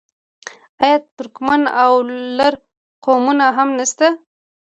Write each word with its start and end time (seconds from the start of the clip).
آیا 0.83 0.97
ترکمن 1.15 1.61
او 1.83 1.93
لر 2.37 2.53
قومونه 3.03 3.45
هم 3.57 3.69
نشته؟ 3.79 4.07